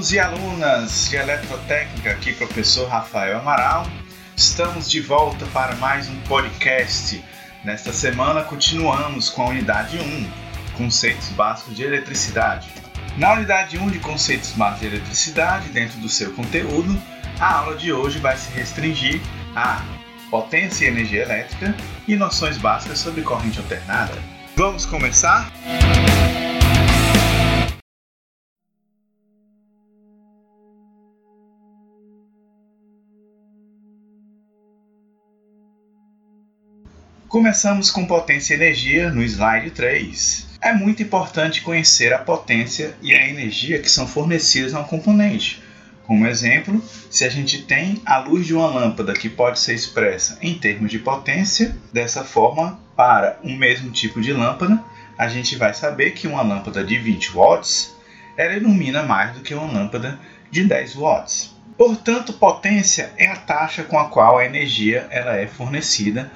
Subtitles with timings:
[0.00, 3.86] Alunos e alunas de eletrotécnica, aqui professor Rafael Amaral.
[4.34, 7.22] Estamos de volta para mais um podcast.
[7.62, 10.30] Nesta semana continuamos com a unidade 1,
[10.78, 12.70] conceitos básicos de eletricidade.
[13.18, 16.98] Na unidade 1 de conceitos básicos de eletricidade, dentro do seu conteúdo,
[17.38, 19.20] a aula de hoje vai se restringir
[19.54, 19.84] a
[20.30, 21.76] potência e energia elétrica
[22.08, 24.14] e noções básicas sobre corrente alternada.
[24.56, 25.52] Vamos começar?
[37.30, 40.48] Começamos com potência e energia no slide 3.
[40.60, 45.62] É muito importante conhecer a potência e a energia que são fornecidas a um componente.
[46.02, 50.40] Como exemplo, se a gente tem a luz de uma lâmpada que pode ser expressa
[50.42, 54.82] em termos de potência, dessa forma, para um mesmo tipo de lâmpada,
[55.16, 57.94] a gente vai saber que uma lâmpada de 20 watts
[58.36, 60.18] ela ilumina mais do que uma lâmpada
[60.50, 61.54] de 10 watts.
[61.78, 66.28] Portanto, potência é a taxa com a qual a energia ela é fornecida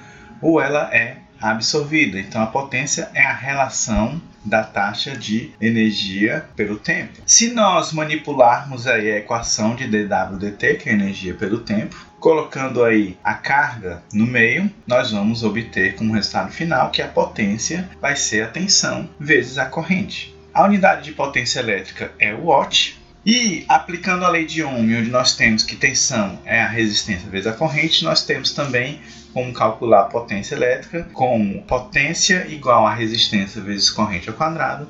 [0.45, 2.20] ou ela é absorvida.
[2.20, 7.19] Então a potência é a relação da taxa de energia pelo tempo.
[7.25, 13.17] Se nós manipularmos aí a equação de dWdt, que é energia pelo tempo, colocando aí
[13.25, 18.45] a carga no meio, nós vamos obter como resultado final que a potência vai ser
[18.45, 20.34] a tensão vezes a corrente.
[20.53, 25.11] A unidade de potência elétrica é o watt, e aplicando a lei de Ohm, onde
[25.11, 29.00] nós temos que tensão é a resistência vezes a corrente, nós temos também
[29.33, 34.86] como calcular a potência elétrica como potência igual a resistência vezes corrente ao quadrado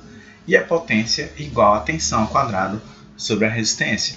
[0.46, 2.82] e a potência igual a tensão ao quadrado
[3.16, 4.16] sobre a resistência.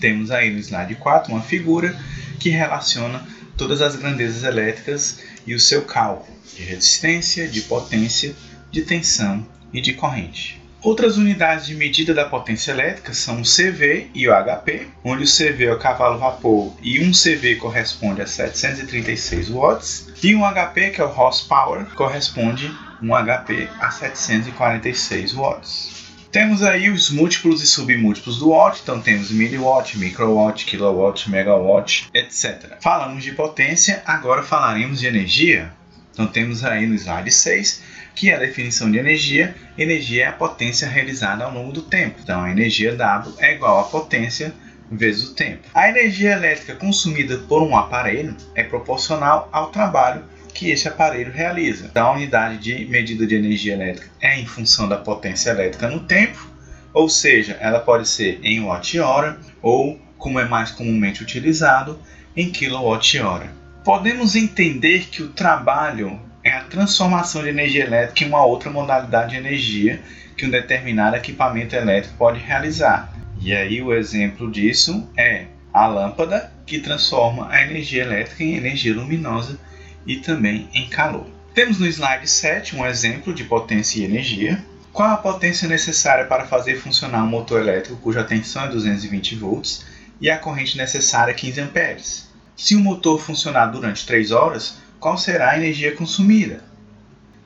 [0.00, 1.94] Temos aí no slide 4 uma figura
[2.40, 3.22] que relaciona
[3.56, 8.34] todas as grandezas elétricas e o seu cálculo de resistência, de potência,
[8.70, 10.65] de tensão e de corrente.
[10.86, 15.26] Outras unidades de medida da potência elétrica são o CV e o HP, onde o
[15.26, 20.90] CV é o cavalo vapor e um CV corresponde a 736 watts, e um HP,
[20.90, 26.04] que é o horsepower, corresponde um HP a 746 watts.
[26.30, 32.78] Temos aí os múltiplos e submúltiplos do watt, então temos miliwatt, microwatt, kilowatt, megawatt, etc.
[32.80, 35.72] Falamos de potência, agora falaremos de energia.
[36.12, 39.54] Então temos aí no slide 6 que é a definição de energia.
[39.78, 42.18] Energia é a potência realizada ao longo do tempo.
[42.22, 44.52] Então, a energia W é igual à potência
[44.90, 45.68] vezes o tempo.
[45.74, 51.86] A energia elétrica consumida por um aparelho é proporcional ao trabalho que esse aparelho realiza.
[51.86, 56.00] Então, a unidade de medida de energia elétrica é em função da potência elétrica no
[56.00, 56.48] tempo,
[56.94, 62.00] ou seja, ela pode ser em watt-hora ou, como é mais comumente utilizado,
[62.34, 63.52] em quilowatt-hora.
[63.84, 66.18] Podemos entender que o trabalho
[66.56, 70.00] a transformação de energia elétrica em uma outra modalidade de energia
[70.36, 73.12] que um determinado equipamento elétrico pode realizar.
[73.40, 78.94] E aí o exemplo disso é a lâmpada que transforma a energia elétrica em energia
[78.94, 79.58] luminosa
[80.06, 81.26] e também em calor.
[81.54, 84.64] Temos no slide 7 um exemplo de potência e energia.
[84.92, 89.84] Qual a potência necessária para fazer funcionar um motor elétrico cuja tensão é 220 volts
[90.18, 92.30] e a corrente necessária é 15 amperes?
[92.56, 96.64] Se o motor funcionar durante 3 horas, qual será a energia consumida.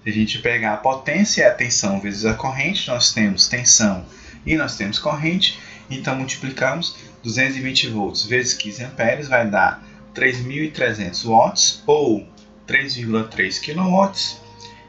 [0.03, 4.07] Se a gente pegar a potência e a tensão vezes a corrente, nós temos tensão
[4.47, 5.61] e nós temos corrente,
[5.91, 9.85] então multiplicamos 220 volts vezes 15 amperes vai dar
[10.15, 12.27] 3.300 watts ou
[12.67, 14.11] 3,3 kW.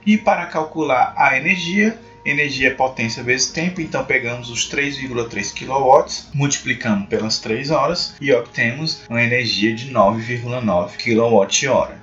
[0.05, 6.29] E para calcular a energia, energia é potência vezes tempo, então pegamos os 3,3 kW,
[6.33, 12.00] multiplicamos pelas 3 horas e obtemos uma energia de 9,9 kWh.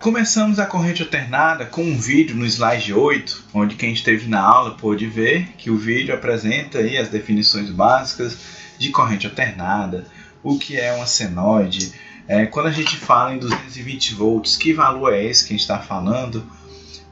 [0.00, 4.70] Começamos a corrente alternada com um vídeo no slide 8, onde quem esteve na aula
[4.70, 8.38] pôde ver que o vídeo apresenta aí as definições básicas
[8.78, 10.06] de corrente alternada,
[10.42, 11.92] o que é uma senoide,
[12.26, 15.60] é, quando a gente fala em 220 volts, que valor é esse que a gente
[15.60, 16.50] está falando?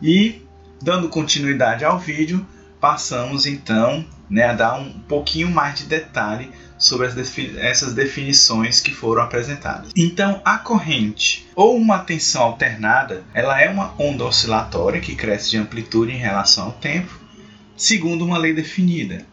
[0.00, 0.40] E,
[0.80, 2.46] dando continuidade ao vídeo,
[2.80, 7.08] passamos então né, a dar um pouquinho mais de detalhe sobre
[7.58, 9.90] essas definições que foram apresentadas.
[9.96, 15.56] Então, a corrente ou uma tensão alternada, ela é uma onda oscilatória que cresce de
[15.56, 17.18] amplitude em relação ao tempo,
[17.76, 19.26] segundo uma lei definida.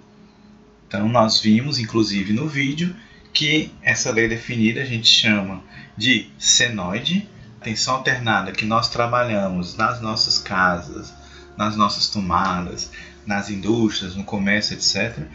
[0.88, 2.96] Então, nós vimos, inclusive no vídeo,
[3.32, 5.62] que essa lei definida a gente chama
[5.96, 7.30] de senoide,
[7.62, 11.14] tensão alternada que nós trabalhamos nas nossas casas,
[11.58, 12.92] nas nossas tomadas,
[13.26, 15.26] nas indústrias, no comércio, etc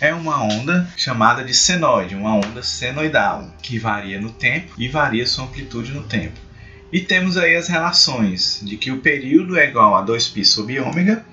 [0.00, 5.26] é uma onda chamada de senoide, uma onda senoidal, que varia no tempo e varia
[5.26, 6.38] sua amplitude no tempo.
[6.92, 11.24] E temos aí as relações de que o período é igual a 2π sobre ômega,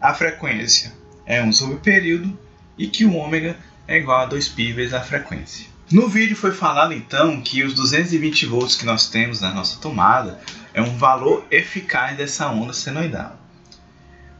[0.00, 0.92] a frequência
[1.24, 2.38] é 1 sobre o período
[2.76, 3.56] e que o ômega
[3.88, 5.66] é igual a 2π vezes a frequência.
[5.90, 10.40] No vídeo foi falado então que os 220 volts que nós temos na nossa tomada
[10.72, 13.39] é um valor eficaz dessa onda senoidal.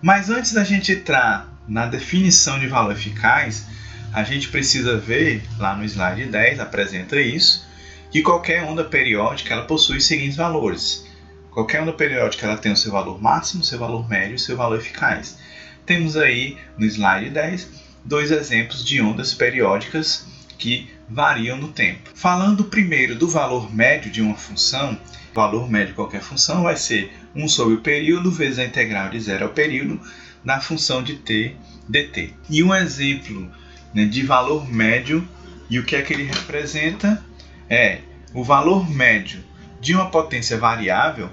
[0.03, 3.67] Mas antes da gente entrar na definição de valor eficaz,
[4.13, 7.67] a gente precisa ver, lá no slide 10 apresenta isso,
[8.11, 11.07] que qualquer onda periódica ela possui os seguintes valores.
[11.51, 14.79] Qualquer onda periódica ela tem o seu valor máximo, seu valor médio e seu valor
[14.79, 15.39] eficaz.
[15.85, 17.69] Temos aí no slide 10
[18.05, 20.27] dois exemplos de ondas periódicas
[20.59, 22.11] que variam no tempo.
[22.15, 24.99] Falando primeiro do valor médio de uma função,
[25.31, 29.11] o valor médio de qualquer função vai ser 1 sobre o período vezes a integral
[29.11, 30.01] de zero ao período
[30.45, 31.55] da função de t
[31.89, 32.35] dt.
[32.49, 33.51] E um exemplo
[33.95, 35.27] né, de valor médio
[35.69, 37.25] e o que é que ele representa
[37.69, 37.99] é
[38.35, 39.43] o valor médio
[39.81, 41.31] de uma potência variável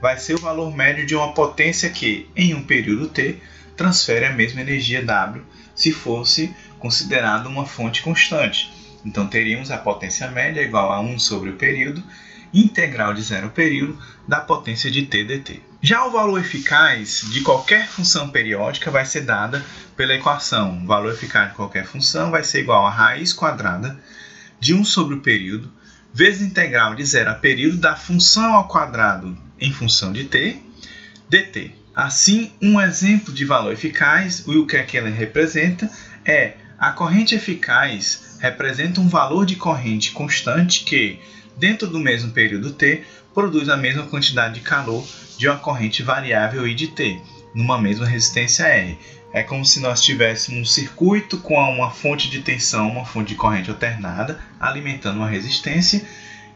[0.00, 3.36] vai ser o valor médio de uma potência que, em um período t,
[3.76, 5.42] transfere a mesma energia W
[5.74, 8.72] se fosse considerado uma fonte constante.
[9.04, 12.02] Então teríamos a potência média igual a 1 sobre o período
[12.52, 15.62] integral de zero período da potência de t dt.
[15.82, 19.64] Já o valor eficaz de qualquer função periódica vai ser dada
[19.96, 20.82] pela equação.
[20.82, 23.98] O valor eficaz de qualquer função vai ser igual a raiz quadrada
[24.58, 25.70] de 1 sobre o período
[26.12, 30.58] vezes integral de zero a período da função ao quadrado em função de t
[31.28, 31.72] dt.
[31.94, 35.90] Assim, um exemplo de valor eficaz, o que é que ela representa,
[36.24, 41.18] é a corrente eficaz representa um valor de corrente constante que,
[41.56, 43.02] dentro do mesmo período t,
[43.34, 45.06] produz a mesma quantidade de calor
[45.36, 47.20] de uma corrente variável I de t,
[47.54, 48.98] numa mesma resistência R.
[49.32, 53.34] É como se nós tivéssemos um circuito com uma fonte de tensão, uma fonte de
[53.34, 56.02] corrente alternada, alimentando uma resistência,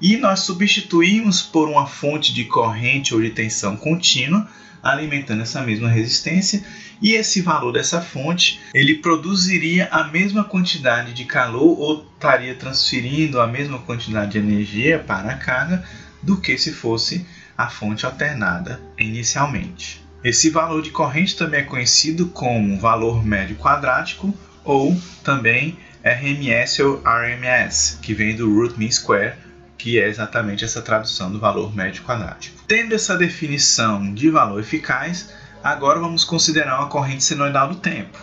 [0.01, 4.49] e nós substituímos por uma fonte de corrente ou de tensão contínua,
[4.83, 6.65] alimentando essa mesma resistência,
[7.03, 13.41] e esse valor dessa fonte ele produziria a mesma quantidade de calor ou estaria transferindo
[13.41, 15.85] a mesma quantidade de energia para a carga
[16.23, 17.27] do que se fosse
[17.57, 20.03] a fonte alternada inicialmente.
[20.23, 27.03] Esse valor de corrente também é conhecido como valor médio quadrático ou também RMS ou
[27.03, 29.35] RMS, que vem do root mean square,
[29.81, 32.63] que é exatamente essa tradução do valor médio quadrático.
[32.69, 35.33] Tendo essa definição de valor eficaz,
[35.65, 38.19] agora vamos considerar uma corrente senoidal do tempo.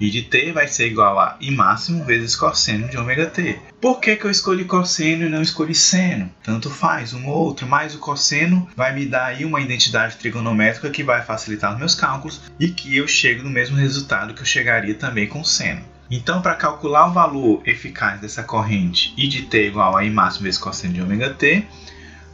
[0.00, 3.58] I de t vai ser igual a I máximo vezes cosseno de ômega t.
[3.80, 6.30] Por que, que eu escolhi cosseno e não escolhi seno?
[6.44, 10.90] Tanto faz, um ou outro, mas o cosseno vai me dar aí uma identidade trigonométrica
[10.90, 14.46] que vai facilitar os meus cálculos e que eu chego no mesmo resultado que eu
[14.46, 15.82] chegaria também com seno.
[16.10, 20.44] Então, para calcular o valor eficaz dessa corrente I de t igual a I máximo
[20.44, 21.64] vezes cosseno de ômega t,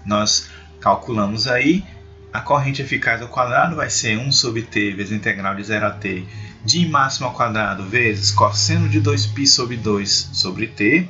[0.04, 0.48] nós
[0.80, 1.84] calculamos aí
[2.32, 5.90] a corrente eficaz ao quadrado vai ser 1 sobre t vezes integral de 0 a
[5.90, 6.24] t
[6.64, 11.08] de I máximo ao quadrado vezes cosseno de 2π sobre 2 sobre t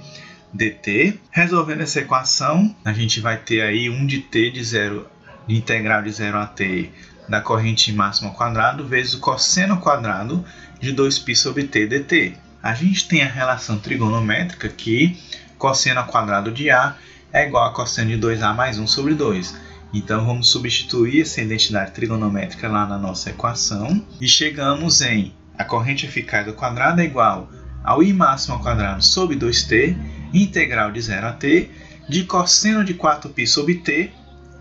[0.53, 1.21] dt.
[1.31, 5.07] Resolvendo essa equação, a gente vai ter aí 1 de t de 0
[5.47, 6.91] de integral de 0 a t
[7.29, 10.45] da corrente máxima ao quadrado vezes o cosseno quadrado
[10.81, 15.17] de 2π sobre t dt a gente tem a relação trigonométrica que
[15.59, 16.97] cosseno ao quadrado de A
[17.33, 19.57] é igual a cosseno de 2A mais 1 sobre 2.
[19.93, 26.07] Então vamos substituir essa identidade trigonométrica lá na nossa equação e chegamos em a corrente
[26.07, 27.49] eficaz ao quadrado é igual
[27.83, 29.97] ao i máximo ao quadrado sobre 2t,
[30.35, 31.71] integral de 0 a t,
[32.09, 34.11] de cosseno de 4π sobre t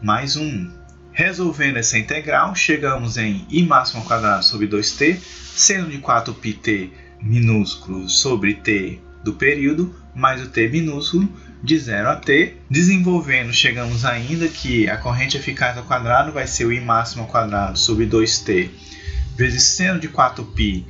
[0.01, 0.71] mais 1.
[1.11, 8.07] Resolvendo essa integral, chegamos em i máximo ao quadrado sobre 2t, seno de 4πt minúsculo
[8.07, 11.27] sobre t do período mais o t minúsculo
[11.63, 12.55] de 0 a t.
[12.69, 17.27] Desenvolvendo, chegamos ainda que a corrente eficaz ao quadrado vai ser o i máximo ao
[17.27, 18.69] quadrado sobre 2t
[19.35, 20.85] vezes seno de 4π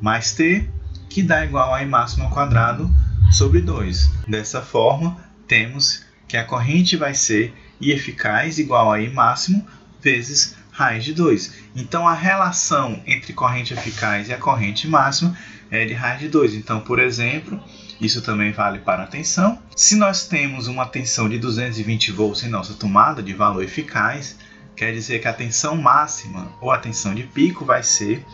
[0.00, 0.66] mais t,
[1.10, 2.90] que dá igual a i máximo ao quadrado
[3.30, 4.10] sobre 2.
[4.26, 9.64] Dessa forma, temos que a corrente vai ser i eficaz igual a i máximo
[10.00, 11.52] vezes raiz de 2.
[11.76, 15.36] Então, a relação entre corrente eficaz e a corrente máxima
[15.76, 16.54] é de raiz de 2.
[16.54, 17.62] Então, por exemplo,
[18.00, 19.58] isso também vale para a tensão.
[19.76, 24.38] Se nós temos uma tensão de 220 volts em nossa tomada de valor eficaz,
[24.76, 28.24] quer dizer que a tensão máxima ou a tensão de pico vai ser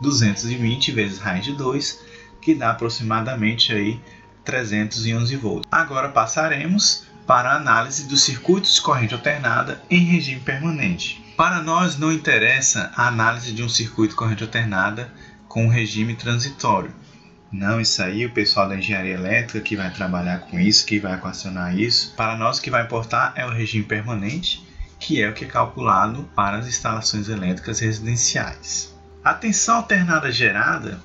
[0.00, 2.00] 220 vezes raiz de 2,
[2.40, 4.00] que dá aproximadamente aí
[4.44, 5.68] 311 volts.
[5.70, 11.24] Agora passaremos para a análise dos circuitos de corrente alternada em regime permanente.
[11.36, 15.12] Para nós não interessa a análise de um circuito de corrente alternada
[15.56, 16.94] com regime transitório.
[17.50, 21.14] Não, isso aí o pessoal da engenharia elétrica que vai trabalhar com isso, que vai
[21.14, 22.12] equacionar isso.
[22.14, 24.62] Para nós o que vai importar é o regime permanente,
[25.00, 28.94] que é o que é calculado para as instalações elétricas residenciais.
[29.24, 31.00] A tensão alternada gerada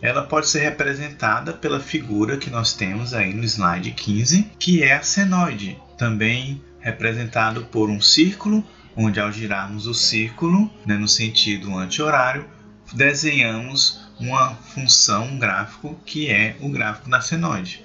[0.00, 4.94] ela pode ser representada pela figura que nós temos aí no slide 15, que é
[4.94, 8.64] a senoide, também representado por um círculo,
[8.96, 12.46] onde ao girarmos o círculo né, no sentido anti-horário,
[12.92, 17.84] desenhamos uma função, um gráfico, que é o gráfico da senoide.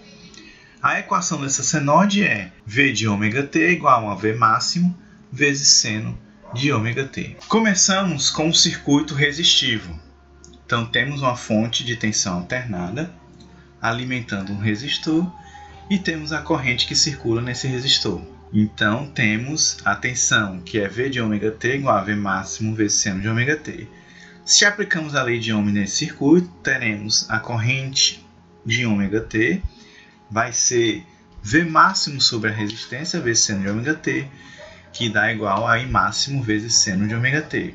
[0.82, 4.98] A equação dessa senoide é V de ômega t igual a V máximo
[5.32, 6.18] vezes seno
[6.54, 7.38] de ômega t.
[7.48, 10.00] Começamos com o circuito resistivo.
[10.66, 13.12] Então temos uma fonte de tensão alternada
[13.82, 15.30] alimentando um resistor
[15.90, 18.22] e temos a corrente que circula nesse resistor.
[18.54, 23.00] Então temos a tensão que é V de ômega t igual a V máximo vezes
[23.00, 23.88] seno de ômega t.
[24.46, 28.26] Se aplicamos a lei de Ohm nesse circuito, teremos a corrente
[28.66, 29.64] de ômega t
[30.30, 31.06] vai ser
[31.42, 34.28] V máximo sobre a resistência vezes seno de ômega t,
[34.92, 37.74] que dá igual a I máximo vezes seno de ômega t.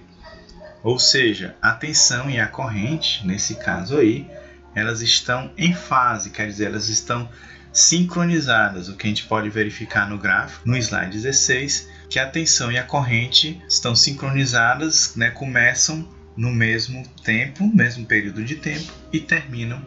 [0.82, 4.30] Ou seja, a tensão e a corrente, nesse caso aí,
[4.75, 7.30] elas estão em fase, quer dizer, elas estão
[7.72, 12.70] sincronizadas, o que a gente pode verificar no gráfico, no slide 16, que a tensão
[12.70, 19.18] e a corrente estão sincronizadas, né, começam no mesmo tempo, mesmo período de tempo e
[19.18, 19.83] terminam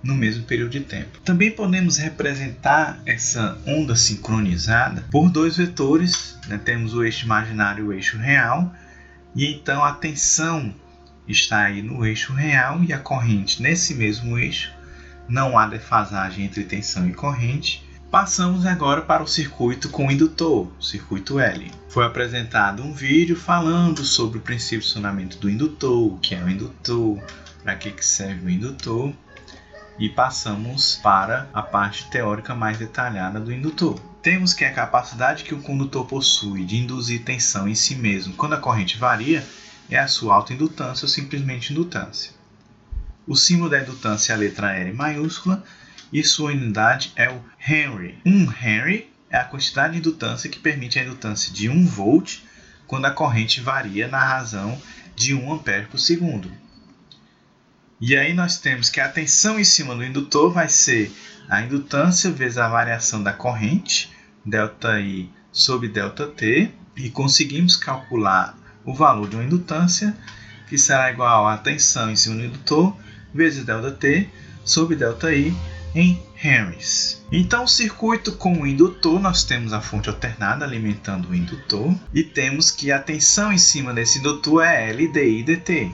[0.00, 1.18] no mesmo período de tempo.
[1.24, 6.60] Também podemos representar essa onda sincronizada por dois vetores, né?
[6.64, 8.72] temos o eixo imaginário e o eixo real,
[9.34, 10.72] e então a tensão
[11.26, 14.70] está aí no eixo real e a corrente nesse mesmo eixo.
[15.28, 17.84] Não há defasagem entre tensão e corrente.
[18.10, 21.72] Passamos agora para o circuito com indutor, circuito L.
[21.88, 26.42] Foi apresentado um vídeo falando sobre o princípio de funcionamento do indutor, o que é
[26.42, 27.20] o indutor,
[27.62, 29.12] para que serve o indutor,
[29.98, 33.98] e passamos para a parte teórica mais detalhada do indutor.
[34.22, 38.54] Temos que a capacidade que o condutor possui de induzir tensão em si mesmo quando
[38.54, 39.44] a corrente varia
[39.90, 42.30] é a sua autoindutância ou simplesmente indutância.
[43.26, 45.64] O símbolo da indutância é a letra L maiúscula
[46.11, 48.17] e sua unidade é o Henry.
[48.25, 52.39] 1 Henry é a quantidade de indutância que permite a indutância de 1 volt
[52.85, 54.79] quando a corrente varia na razão
[55.15, 56.51] de 1 ampere por segundo.
[57.99, 61.11] E aí nós temos que a tensão em cima do indutor vai ser
[61.47, 64.11] a indutância vezes a variação da corrente,
[64.45, 70.15] ΔI sobre ΔT, e conseguimos calcular o valor de uma indutância,
[70.67, 72.97] que será igual à tensão em cima do indutor,
[73.33, 74.29] vezes ΔT
[74.65, 75.55] sobre ΔI
[75.96, 77.24] em Henrys.
[77.32, 82.22] Então, o circuito com o indutor, nós temos a fonte alternada alimentando o indutor, e
[82.22, 85.90] temos que a tensão em cima desse indutor é LDI dt.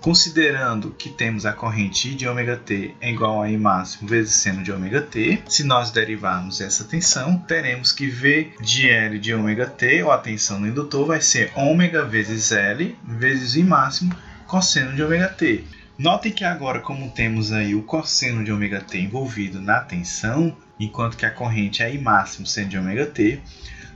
[0.00, 4.34] Considerando que temos a corrente I de ômega t é igual a I máximo vezes
[4.34, 9.34] seno de ômega t, se nós derivarmos essa tensão, teremos que V de L de
[9.34, 14.16] ômega t, ou a tensão no indutor, vai ser ômega vezes L vezes I máximo
[14.46, 15.64] cosseno de ômega t.
[15.98, 21.16] Notem que agora, como temos aí o cosseno de ômega t envolvido na tensão, enquanto
[21.16, 23.40] que a corrente é I máximo seno de ômega t,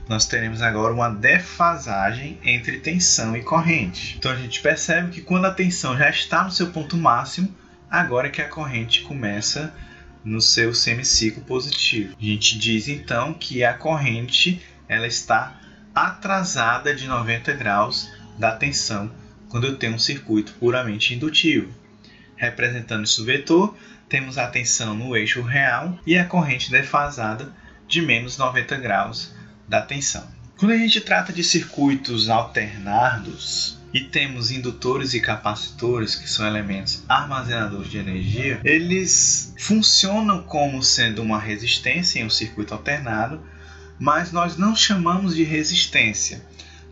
[0.09, 4.15] nós teremos agora uma defasagem entre tensão e corrente.
[4.17, 7.53] Então a gente percebe que quando a tensão já está no seu ponto máximo,
[7.87, 9.71] agora é que a corrente começa
[10.25, 12.15] no seu semiciclo positivo.
[12.19, 15.55] A gente diz então que a corrente ela está
[15.93, 19.11] atrasada de 90 graus da tensão
[19.49, 21.80] quando eu tenho um circuito puramente indutivo.
[22.41, 23.77] Representando esse vetor,
[24.09, 27.53] temos a tensão no eixo real e a corrente defasada
[27.87, 29.31] de menos 90 graus
[29.69, 30.27] da tensão.
[30.57, 37.03] Quando a gente trata de circuitos alternados e temos indutores e capacitores, que são elementos
[37.07, 43.39] armazenadores de energia, eles funcionam como sendo uma resistência em um circuito alternado,
[43.99, 46.43] mas nós não chamamos de resistência,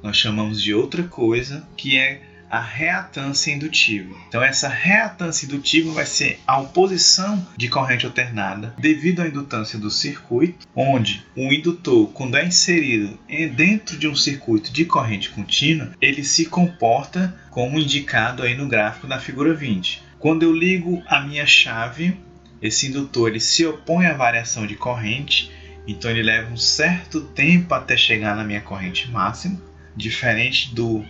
[0.03, 4.15] nós chamamos de outra coisa que é a reatância indutiva.
[4.27, 9.91] Então, essa reatância indutiva vai ser a oposição de corrente alternada devido à indutância do
[9.91, 13.20] circuito, onde o indutor, quando é inserido
[13.56, 19.08] dentro de um circuito de corrente contínua, ele se comporta como indicado aí no gráfico
[19.08, 20.03] da figura 20.
[20.18, 22.20] Quando eu ligo a minha chave,
[22.62, 25.51] esse indutor ele se opõe à variação de corrente,
[25.88, 29.62] então ele leva um certo tempo até chegar na minha corrente máxima,
[29.96, 31.06] diferente do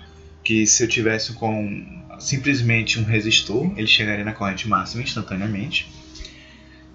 [0.49, 1.85] que se eu tivesse com
[2.17, 5.87] simplesmente um resistor, ele chegaria na corrente máxima instantaneamente.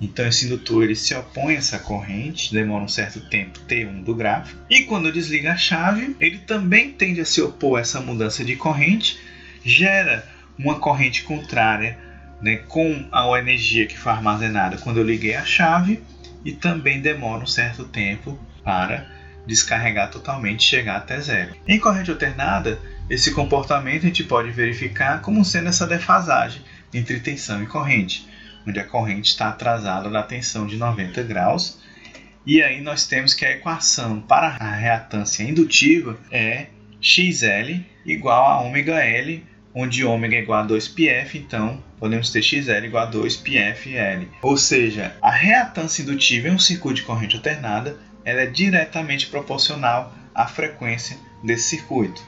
[0.01, 4.13] Então esse indutor ele se opõe a essa corrente, demora um certo tempo T1 do
[4.13, 4.59] gráfico.
[4.69, 8.45] E quando eu desligo a chave, ele também tende a se opor a essa mudança
[8.45, 9.21] de corrente,
[9.65, 11.97] gera uma corrente contrária
[12.43, 16.03] né, com a energia que foi armazenada quando eu liguei a chave
[16.45, 19.07] e também demora um certo tempo para
[19.47, 21.55] descarregar totalmente chegar até zero.
[21.69, 26.63] Em corrente alternada, esse comportamento a gente pode verificar como sendo essa defasagem.
[26.93, 28.29] entre tensão e corrente,
[28.67, 31.81] onde a corrente está atrasada da tensão de 90 graus.
[32.47, 36.67] E aí nós temos que a equação para a reatância indutiva é
[37.01, 39.45] XL igual a ômega L,
[39.75, 44.29] onde ômega é igual a 2πf, então podemos ter XL igual a 2πfL.
[44.41, 50.15] Ou seja, a reatância indutiva em um circuito de corrente alternada ela é diretamente proporcional
[50.35, 52.23] à frequência desse circuito.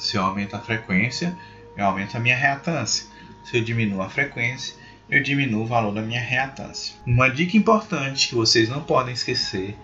[0.00, 1.36] Se eu aumento a frequência,
[1.76, 3.06] eu aumento a minha reatância.
[3.44, 4.74] Se eu diminuo a frequência,
[5.10, 6.94] eu diminuo o valor da minha reatância.
[7.06, 9.76] Uma dica importante que vocês não podem esquecer,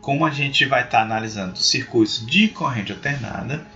[0.00, 3.66] como a gente vai estar analisando circuitos de corrente alternada,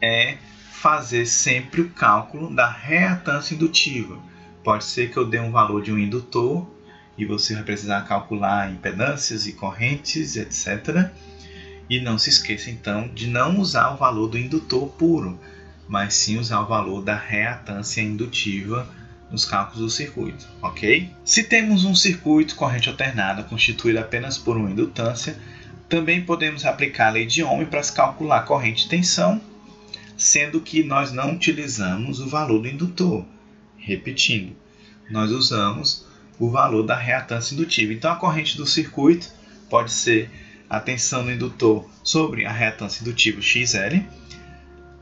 [0.00, 0.36] é
[0.72, 4.18] fazer sempre o cálculo da reatância indutiva.
[4.64, 6.66] Pode ser que eu dê um valor de um indutor
[7.16, 11.10] e você vai precisar calcular impedâncias e correntes, etc.
[11.92, 15.38] E não se esqueça então de não usar o valor do indutor puro,
[15.86, 18.88] mas sim usar o valor da reatância indutiva
[19.30, 21.10] nos cálculos do circuito, ok?
[21.22, 25.36] Se temos um circuito corrente alternada constituído apenas por uma indutância,
[25.86, 29.38] também podemos aplicar a lei de Ohm para calcular a corrente de tensão
[30.16, 33.22] sendo que nós não utilizamos o valor do indutor.
[33.76, 34.56] Repetindo,
[35.10, 36.06] nós usamos
[36.38, 37.92] o valor da reatância indutiva.
[37.92, 39.30] Então a corrente do circuito
[39.68, 40.30] pode ser
[40.72, 44.00] a tensão do indutor sobre a reatância indutiva XL.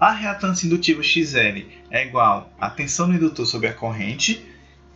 [0.01, 4.45] A reatância indutiva XL é igual à tensão do indutor sobre a corrente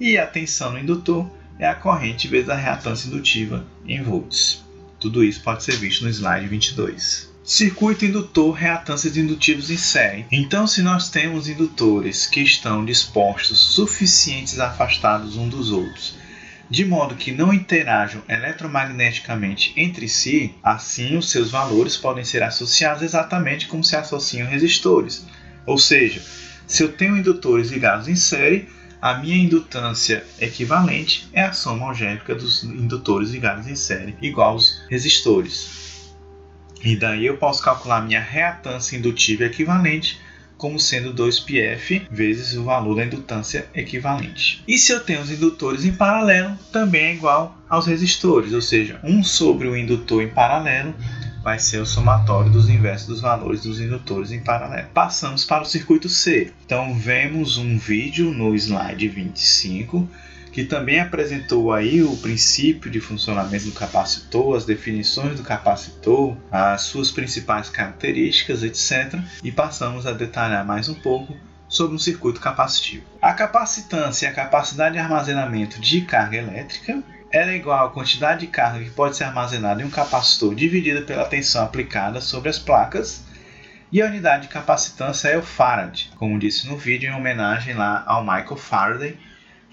[0.00, 4.64] e a tensão no indutor é a corrente vezes a reatância indutiva em volts.
[4.98, 7.32] Tudo isso pode ser visto no slide 22.
[7.44, 10.26] Circuito indutor, reatâncias indutivos em série.
[10.32, 16.16] Então, se nós temos indutores que estão dispostos suficientes afastados um dos outros,
[16.70, 23.02] de modo que não interajam eletromagneticamente entre si, assim os seus valores podem ser associados
[23.02, 25.26] exatamente como se associam resistores.
[25.66, 26.22] Ou seja,
[26.66, 28.68] se eu tenho indutores ligados em série,
[29.00, 34.82] a minha indutância equivalente é a soma algébrica dos indutores ligados em série, igual aos
[34.88, 36.14] resistores.
[36.82, 40.18] E daí eu posso calcular minha reatância indutiva equivalente
[40.64, 44.64] como sendo 2πf vezes o valor da indutância equivalente.
[44.66, 48.98] E se eu tenho os indutores em paralelo, também é igual aos resistores, ou seja,
[49.04, 50.94] 1 sobre o indutor em paralelo
[51.42, 54.88] vai ser o somatório dos inversos dos valores dos indutores em paralelo.
[54.94, 56.50] Passamos para o circuito C.
[56.64, 60.08] Então vemos um vídeo no slide 25
[60.54, 66.82] que também apresentou aí o princípio de funcionamento do capacitor, as definições do capacitor, as
[66.82, 69.18] suas principais características, etc.
[69.42, 71.36] E passamos a detalhar mais um pouco
[71.68, 73.04] sobre um circuito capacitivo.
[73.20, 77.02] A capacitância é a capacidade de armazenamento de carga elétrica.
[77.32, 81.02] Ela é igual à quantidade de carga que pode ser armazenada em um capacitor dividida
[81.02, 83.24] pela tensão aplicada sobre as placas.
[83.90, 88.04] E a unidade de capacitância é o farad, como disse no vídeo em homenagem lá
[88.06, 89.18] ao Michael Faraday,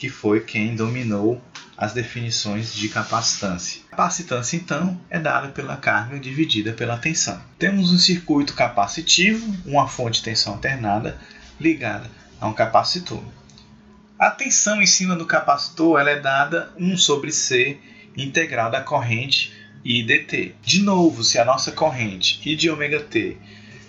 [0.02, 1.40] que foi quem dominou
[1.78, 3.82] as definições de capacitância.
[3.92, 7.40] Capacitância, então, é dada pela carga dividida pela tensão.
[7.60, 11.20] Temos um circuito capacitivo, uma fonte de tensão alternada
[11.60, 12.10] ligada
[12.40, 13.24] a um capacitor.
[14.18, 17.78] A tensão em cima do capacitor ela é dada 1 sobre C
[18.18, 19.54] integral da corrente
[19.86, 20.56] I dt.
[20.64, 23.38] De novo, se a nossa corrente I de ômega t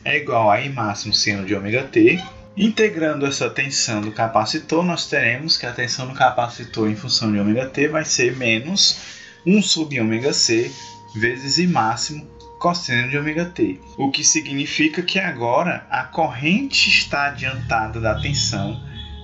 [0.05, 2.22] é igual a I máximo seno de ômega t,
[2.57, 7.38] Integrando essa tensão do capacitor, nós teremos que a tensão do capacitor em função de
[7.38, 8.99] ômega-t vai ser menos
[9.47, 10.71] 1 sobre ômega-c
[11.15, 12.27] vezes I máximo
[12.59, 13.81] cosseno de ômega-t.
[13.97, 18.79] O que significa que agora a corrente está adiantada da tensão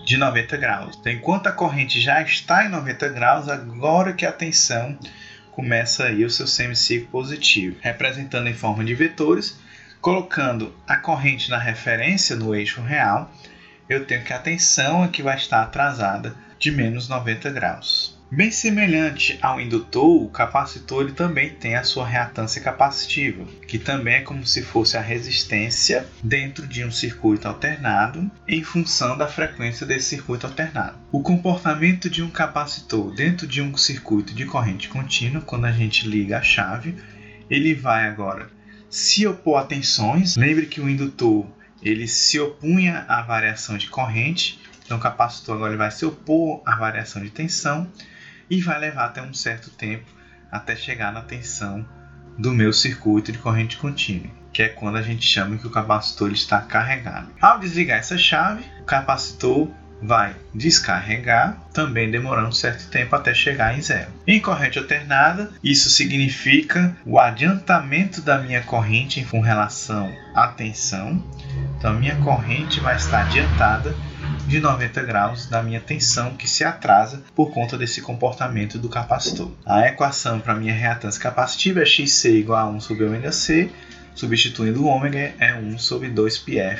[0.06, 0.96] de 90 graus.
[0.98, 4.98] Então, enquanto a corrente já está em 90 graus, agora que a tensão
[5.52, 9.58] começa aí o seu semiciclo positivo, representando em forma de vetores
[10.08, 13.30] Colocando a corrente na referência no eixo real,
[13.90, 18.18] eu tenho que a tensão é que vai estar atrasada de menos 90 graus.
[18.30, 24.14] Bem semelhante ao indutor, o capacitor ele também tem a sua reatância capacitiva, que também
[24.14, 29.84] é como se fosse a resistência dentro de um circuito alternado em função da frequência
[29.84, 30.96] desse circuito alternado.
[31.12, 36.08] O comportamento de um capacitor dentro de um circuito de corrente contínua, quando a gente
[36.08, 36.96] liga a chave,
[37.50, 38.56] ele vai agora
[38.88, 40.36] se opor a tensões.
[40.36, 41.46] Lembre que o indutor
[41.82, 46.76] ele se opunha à variação de corrente, então o capacitor agora vai se opor à
[46.76, 47.90] variação de tensão
[48.50, 50.06] e vai levar até um certo tempo
[50.50, 51.86] até chegar na tensão
[52.38, 56.32] do meu circuito de corrente contínua, que é quando a gente chama que o capacitor
[56.32, 57.28] está carregado.
[57.40, 59.68] Ao desligar essa chave, o capacitor
[60.00, 64.10] vai descarregar, também demorando um certo tempo até chegar em zero.
[64.26, 71.22] Em corrente alternada, isso significa o adiantamento da minha corrente com relação à tensão.
[71.76, 73.94] Então, a minha corrente vai estar adiantada
[74.46, 79.50] de 90 graus da minha tensão que se atrasa por conta desse comportamento do capacitor.
[79.64, 83.70] A equação para minha reatância capacitiva é xc igual a 1 sobre ômega c,
[84.14, 86.78] substituindo o ômega é 1 sobre 2πf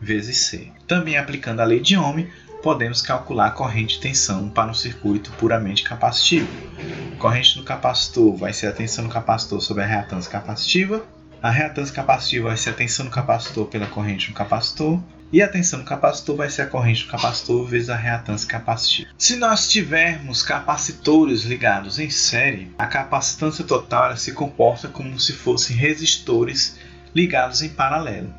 [0.00, 0.68] vezes c.
[0.86, 2.26] Também aplicando a lei de Ohm,
[2.64, 6.48] podemos calcular a corrente de tensão para um circuito puramente capacitivo.
[7.12, 11.04] A corrente no capacitor vai ser a tensão no capacitor sobre a reatância capacitiva.
[11.42, 14.98] A reatância capacitiva vai ser a tensão no capacitor pela corrente no capacitor.
[15.30, 19.10] E a tensão no capacitor vai ser a corrente do capacitor vezes a reatância capacitiva.
[19.18, 25.76] Se nós tivermos capacitores ligados em série, a capacitância total se comporta como se fossem
[25.76, 26.78] resistores
[27.14, 28.32] ligados em paralelo.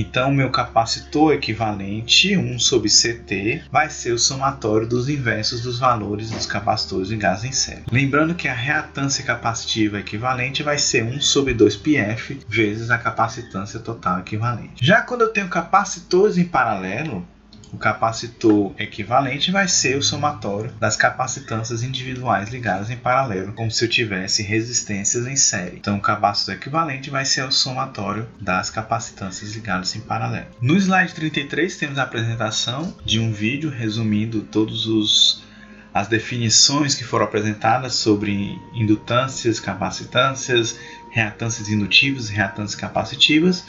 [0.00, 6.30] Então, meu capacitor equivalente, 1 sobre CT, vai ser o somatório dos inversos dos valores
[6.30, 7.82] dos capacitores ligados em série.
[7.90, 14.20] Lembrando que a reatância capacitiva equivalente vai ser 1 sobre 2πf vezes a capacitância total
[14.20, 14.86] equivalente.
[14.86, 17.26] Já quando eu tenho capacitores em paralelo,
[17.72, 23.84] o capacitor equivalente vai ser o somatório das capacitâncias individuais ligadas em paralelo, como se
[23.84, 25.76] eu tivesse resistências em série.
[25.76, 30.46] Então, o capacitor equivalente vai ser o somatório das capacitâncias ligadas em paralelo.
[30.60, 35.46] No slide 33 temos a apresentação de um vídeo resumindo todos os
[35.92, 40.78] as definições que foram apresentadas sobre indutâncias, capacitâncias,
[41.10, 43.64] reatâncias indutivas e reatâncias capacitivas.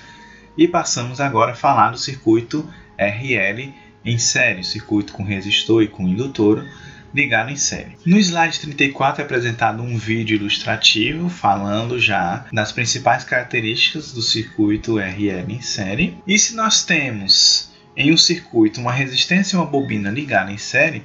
[0.55, 6.07] E passamos agora a falar do circuito RL em série, circuito com resistor e com
[6.07, 6.65] indutor
[7.13, 7.97] ligado em série.
[8.05, 14.99] No slide 34 é apresentado um vídeo ilustrativo falando já das principais características do circuito
[14.99, 16.17] RL em série.
[16.27, 21.03] E se nós temos em um circuito uma resistência e uma bobina ligada em série,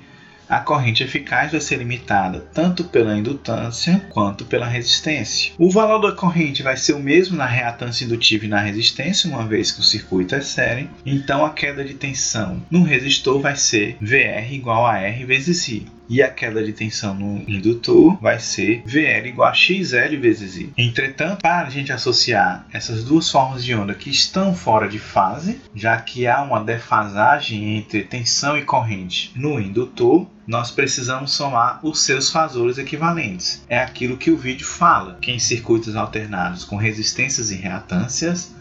[0.48, 5.52] a corrente eficaz vai ser limitada tanto pela indutância quanto pela resistência.
[5.58, 9.46] O valor da corrente vai ser o mesmo na reatância indutiva e na resistência, uma
[9.46, 10.88] vez que o circuito é série.
[11.04, 15.86] Então a queda de tensão no resistor vai ser VR igual a R vezes I
[16.08, 20.72] e a queda de tensão no indutor vai ser VL igual a XL vezes I.
[20.76, 25.60] Entretanto, para a gente associar essas duas formas de onda que estão fora de fase,
[25.74, 32.02] já que há uma defasagem entre tensão e corrente no indutor, nós precisamos somar os
[32.02, 33.64] seus fasores equivalentes.
[33.68, 38.53] É aquilo que o vídeo fala, que em circuitos alternados com resistências e reatâncias,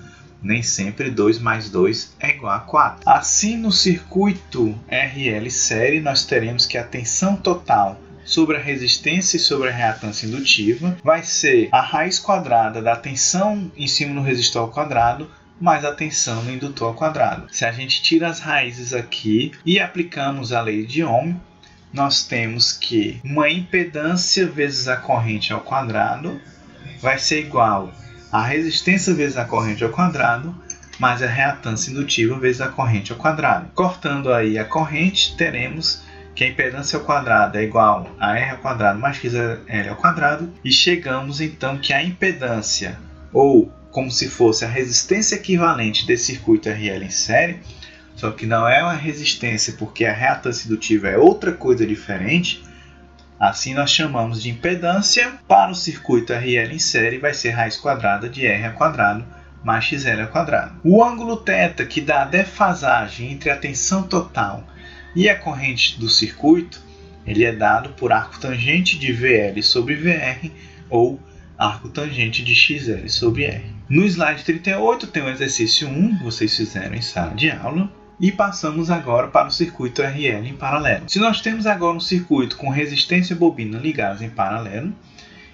[0.43, 3.09] nem sempre 2 mais 2 é igual a 4.
[3.09, 9.39] Assim, no circuito RL série, nós teremos que a tensão total sobre a resistência e
[9.39, 14.63] sobre a reatância indutiva vai ser a raiz quadrada da tensão em cima do resistor
[14.63, 15.29] ao quadrado
[15.59, 17.47] mais a tensão no indutor ao quadrado.
[17.51, 21.35] Se a gente tira as raízes aqui e aplicamos a lei de Ohm,
[21.93, 26.41] nós temos que uma impedância vezes a corrente ao quadrado
[26.99, 27.93] vai ser igual
[28.33, 30.55] a resistência vezes a corrente ao quadrado
[30.97, 33.67] mais a reatância indutiva vezes a corrente ao quadrado.
[33.75, 36.01] Cortando aí a corrente, teremos
[36.33, 40.51] que a impedância ao quadrado é igual a R ao quadrado mais XL ao quadrado
[40.65, 42.97] e chegamos então que a impedância
[43.31, 47.59] ou como se fosse a resistência equivalente desse circuito RL em série,
[48.15, 52.63] só que não é uma resistência porque a reatância indutiva é outra coisa diferente,
[53.43, 55.33] Assim nós chamamos de impedância.
[55.49, 59.25] Para o circuito RL em série vai ser raiz quadrada de R quadrado
[59.61, 60.79] mais XL quadrado.
[60.81, 64.65] O ângulo θ que dá a defasagem entre a tensão total
[65.13, 66.79] e a corrente do circuito,
[67.27, 70.49] ele é dado por arco tangente de VL sobre VR
[70.89, 71.19] ou
[71.57, 73.65] arco tangente de XL sobre R.
[73.89, 77.91] No slide 38 tem o exercício 1, vocês fizeram em sala de aula.
[78.23, 81.03] E passamos agora para o circuito RL em paralelo.
[81.09, 84.93] Se nós temos agora um circuito com resistência e bobina ligados em paralelo,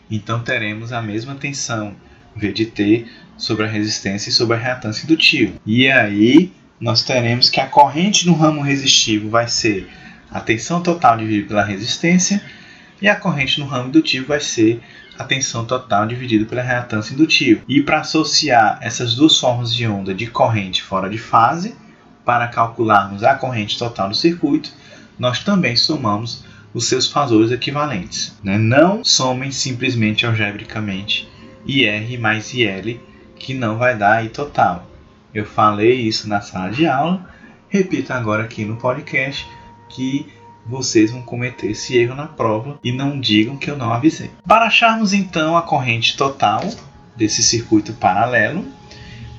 [0.08, 1.96] então teremos a mesma tensão
[2.36, 5.54] V de T sobre a resistência e sobre a reatância indutiva.
[5.66, 9.90] E aí nós teremos que a corrente no ramo resistivo vai ser
[10.30, 12.40] a tensão total dividida pela resistência
[13.02, 14.80] e a corrente no ramo indutivo vai ser
[15.18, 17.64] a tensão total dividida pela reatância indutiva.
[17.68, 21.76] E para associar essas duas formas de onda de corrente fora de fase,
[22.30, 24.72] para calcularmos a corrente total do circuito,
[25.18, 28.38] nós também somamos os seus fasores equivalentes.
[28.44, 28.56] Né?
[28.56, 31.28] Não somem simplesmente algebricamente
[31.66, 33.00] IR mais IL,
[33.36, 34.88] que não vai dar I total.
[35.34, 37.28] Eu falei isso na sala de aula,
[37.68, 39.48] repito agora aqui no podcast
[39.90, 40.28] que
[40.68, 44.30] vocês vão cometer esse erro na prova e não digam que eu não avisei.
[44.48, 46.62] Para acharmos então a corrente total
[47.18, 48.64] desse circuito paralelo,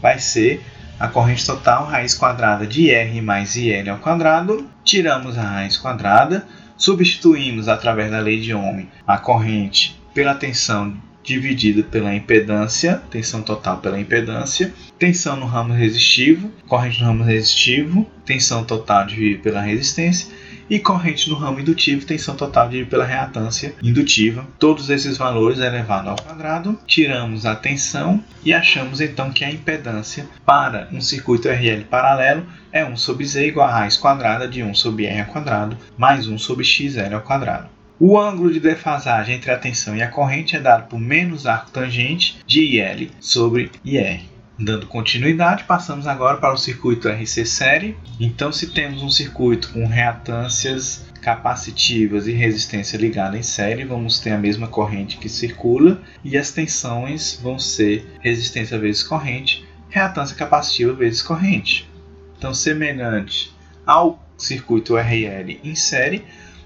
[0.03, 0.61] vai ser
[1.00, 6.46] a corrente total, raiz quadrada de R mais IL ao quadrado, tiramos a raiz quadrada,
[6.76, 13.78] substituímos através da lei de Ohm a corrente pela tensão dividida pela impedância, tensão total
[13.78, 20.28] pela impedância, tensão no ramo resistivo, corrente no ramo resistivo, tensão total dividida pela resistência
[20.70, 24.46] e corrente no ramo indutivo, tensão total dividida pela reatância indutiva.
[24.59, 30.28] Todos esses valores elevados ao quadrado, tiramos a tensão e achamos então que a impedância
[30.46, 34.74] para um circuito RL paralelo é 1 sobre Z igual a raiz quadrada de 1
[34.74, 37.68] sobre R ao quadrado mais 1 sobre XL ao quadrado.
[37.98, 41.70] O ângulo de defasagem entre a tensão e a corrente é dado por menos arco
[41.70, 44.30] tangente de IL sobre IR.
[44.62, 47.96] Dando continuidade, passamos agora para o circuito RC série.
[48.20, 54.33] Então, se temos um circuito com reatâncias capacitivas e resistência ligada em série, vamos ter
[54.33, 60.92] a mesma corrente que circula e as tensões vão ser resistência vezes corrente, reatância capacitiva
[60.92, 61.88] vezes corrente.
[62.37, 66.23] Então, semelhante ao circuito RL em série,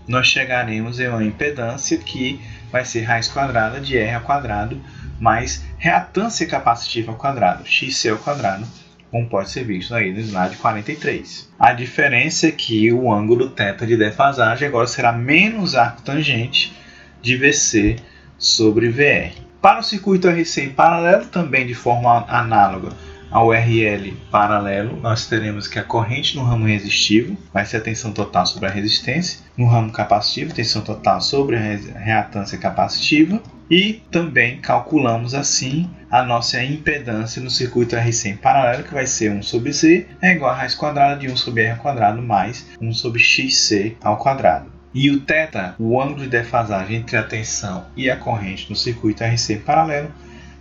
[0.09, 2.41] nós chegaremos em uma impedância que
[2.73, 4.81] vai ser raiz quadrada de R ao quadrado
[5.21, 8.67] mais reatância capacitiva ao quadrado, xc ao quadrado,
[9.11, 11.51] como pode ser visto aí no slide 43.
[11.59, 16.77] A diferença é que o ângulo θ de defasagem agora será menos arco tangente
[17.23, 17.97] de VC
[18.37, 19.33] sobre VR.
[19.63, 22.91] Para o circuito RC em paralelo, também de forma análoga
[23.35, 28.13] ao RL paralelo, nós teremos que a corrente no ramo resistivo vai ser a tensão
[28.13, 34.61] total sobre a resistência, no ramo capacitivo, tensão total sobre a reatância capacitiva, e também
[34.61, 39.73] calculamos assim a nossa impedância no circuito RC em paralelo, que vai ser 1 sobre
[39.73, 43.19] Z é igual a raiz quadrada de 1 sobre R ao quadrado mais 1 sobre
[43.19, 44.71] XC ao quadrado.
[44.95, 49.25] E o θ, o ângulo de defasagem entre a tensão e a corrente no circuito
[49.25, 50.13] RC paralelo,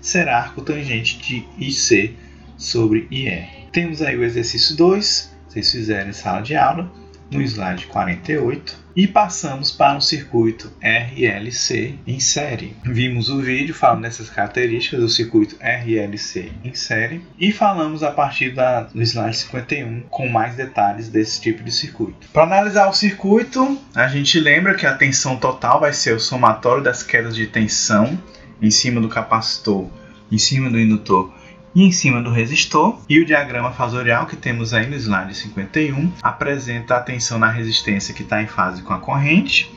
[0.01, 2.22] será arco tangente de IC
[2.57, 3.47] sobre IR.
[3.71, 6.91] Temos aí o exercício 2, vocês fizeram em sala de aula
[7.33, 12.75] no slide 48 e passamos para um circuito RLC em série.
[12.83, 18.51] Vimos o vídeo falando dessas características do circuito RLC em série e falamos a partir
[18.51, 22.27] da, do slide 51 com mais detalhes desse tipo de circuito.
[22.31, 26.83] Para analisar o circuito, a gente lembra que a tensão total vai ser o somatório
[26.83, 28.17] das quedas de tensão
[28.61, 29.89] em cima do capacitor,
[30.31, 31.33] em cima do indutor
[31.75, 32.99] e em cima do resistor.
[33.09, 38.13] E o diagrama fasorial que temos aí no slide 51 apresenta a tensão na resistência
[38.13, 39.73] que está em fase com a corrente,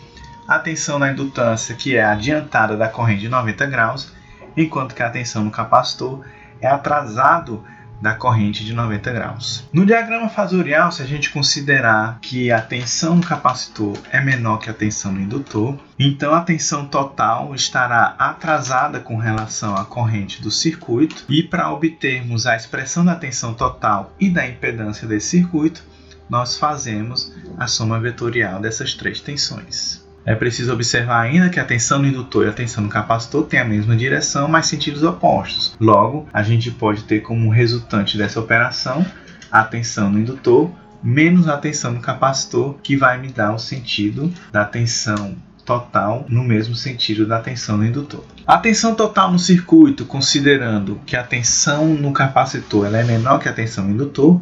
[0.46, 4.12] a tensão na indutância que é adiantada da corrente de 90 graus,
[4.56, 6.24] enquanto que a tensão no capacitor
[6.60, 7.64] é atrasado
[8.00, 9.64] da corrente de 90 graus.
[9.72, 14.70] No diagrama fasorial, se a gente considerar que a tensão no capacitor é menor que
[14.70, 20.50] a tensão no indutor, então a tensão total estará atrasada com relação à corrente do
[20.50, 25.82] circuito e para obtermos a expressão da tensão total e da impedância desse circuito,
[26.28, 30.05] nós fazemos a soma vetorial dessas três tensões.
[30.26, 33.60] É preciso observar ainda que a tensão no indutor e a tensão no capacitor têm
[33.60, 35.76] a mesma direção, mas sentidos opostos.
[35.80, 39.06] Logo, a gente pode ter como resultante dessa operação
[39.50, 40.70] a tensão no indutor
[41.02, 46.44] menos a tensão no capacitor, que vai me dar o sentido da tensão total no
[46.44, 48.24] mesmo sentido da tensão no indutor.
[48.46, 53.52] A tensão total no circuito, considerando que a tensão no capacitor é menor que a
[53.52, 54.40] tensão no indutor,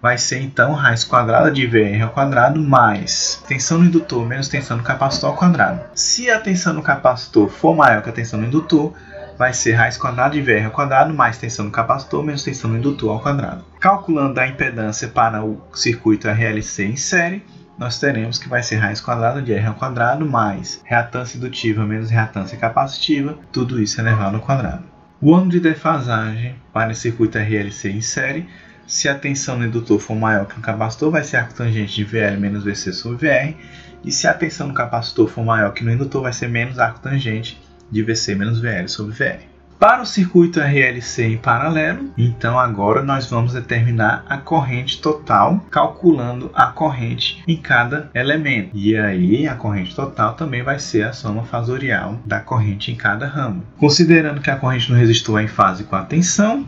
[0.00, 4.76] vai ser então raiz quadrada de VR ao quadrado mais tensão no indutor menos tensão
[4.76, 5.80] no capacitor ao quadrado.
[5.94, 8.94] Se a tensão no capacitor for maior que a tensão no indutor,
[9.36, 12.78] vai ser raiz quadrada de VR ao quadrado mais tensão no capacitor menos tensão no
[12.78, 13.64] indutor ao quadrado.
[13.78, 17.44] Calculando a impedância para o circuito RLC em série,
[17.78, 22.10] nós teremos que vai ser raiz quadrada de R ao quadrado mais reatância indutiva menos
[22.10, 24.82] reatância capacitiva, tudo isso elevado ao quadrado.
[25.20, 28.48] O ângulo de defasagem para o circuito RLC em série
[28.88, 32.04] se a tensão no indutor for maior que no capacitor, vai ser arco tangente de
[32.04, 33.54] VL menos VC sobre VR.
[34.02, 36.98] E se a tensão no capacitor for maior que no indutor, vai ser menos arco
[36.98, 39.42] tangente de VC menos VL sobre VR.
[39.78, 46.50] Para o circuito RLC em paralelo, então agora nós vamos determinar a corrente total, calculando
[46.52, 48.70] a corrente em cada elemento.
[48.74, 53.26] E aí a corrente total também vai ser a soma fasorial da corrente em cada
[53.26, 53.62] ramo.
[53.76, 56.66] Considerando que a corrente no resistor é em fase com a tensão,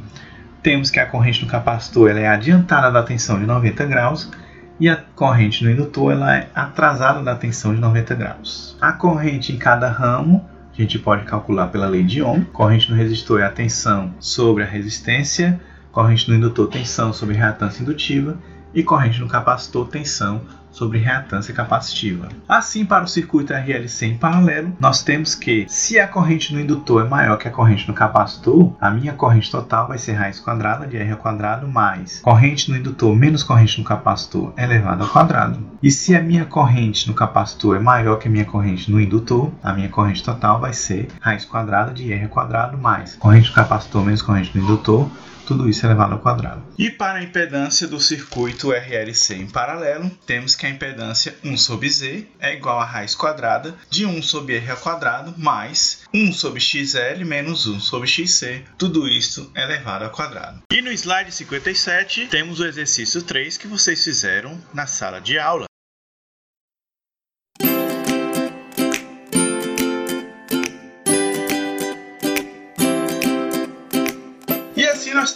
[0.63, 4.31] temos que a corrente no capacitor ela é adiantada da tensão de 90 graus
[4.79, 8.77] e a corrente no indutor ela é atrasada da tensão de 90 graus.
[8.81, 12.45] A corrente em cada ramo a gente pode calcular pela lei de Ohm.
[12.53, 15.61] Corrente no resistor é a tensão sobre a resistência,
[15.93, 18.39] corrente no indutor tensão sobre reatância indutiva
[18.73, 22.29] e corrente no capacitor tensão sobre reatância capacitiva.
[22.49, 27.05] Assim, para o circuito RLC em paralelo, nós temos que, se a corrente no indutor
[27.05, 30.87] é maior que a corrente no capacitor, a minha corrente total vai ser raiz quadrada
[30.87, 35.59] de R ao quadrado mais corrente no indutor menos corrente no capacitor elevado ao quadrado.
[35.83, 39.53] E se a minha corrente no capacitor é maior que a minha corrente no indutor,
[39.63, 43.55] a minha corrente total vai ser raiz quadrada de R ao quadrado mais corrente no
[43.55, 45.11] capacitor menos corrente no indutor
[45.51, 46.63] tudo isso elevado ao quadrado.
[46.79, 51.89] E para a impedância do circuito RLC em paralelo, temos que a impedância 1 sobre
[51.89, 57.25] Z é igual a raiz quadrada de 1 sobre R quadrado mais 1 sobre XL
[57.25, 60.61] menos 1 sobre XC, tudo isso elevado ao quadrado.
[60.71, 65.70] E no slide 57 temos o exercício 3 que vocês fizeram na sala de aula.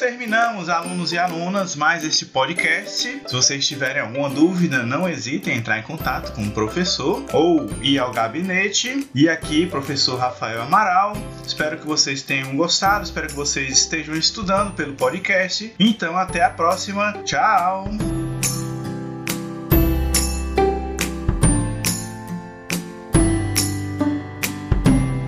[0.04, 3.22] Terminamos, alunos e alunas, mais este podcast.
[3.26, 7.70] Se vocês tiverem alguma dúvida, não hesitem em entrar em contato com o professor ou
[7.80, 9.08] ir ao gabinete.
[9.14, 11.14] E aqui, professor Rafael Amaral.
[11.46, 15.74] Espero que vocês tenham gostado, espero que vocês estejam estudando pelo podcast.
[15.80, 17.14] Então, até a próxima.
[17.24, 18.33] Tchau!